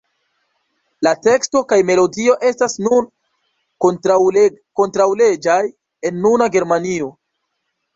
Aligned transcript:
La 1.07 1.11
teksto 1.27 1.61
kaj 1.73 1.79
melodio 1.91 2.39
estas 2.53 2.79
nun 2.87 3.11
kontraŭleĝaj 4.81 5.63
en 6.13 6.23
nuna 6.29 6.55
Germanio. 6.61 7.17